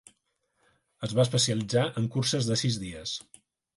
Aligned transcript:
Es 1.07 1.13
va 1.19 1.25
especialitzar 1.29 1.85
en 2.03 2.09
curses 2.17 2.49
de 2.51 2.61
sis 2.63 2.79
dies. 2.87 3.15